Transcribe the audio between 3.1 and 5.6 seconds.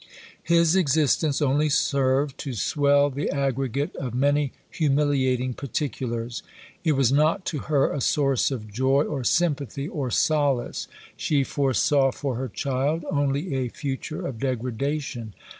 the aggregate of many humiliating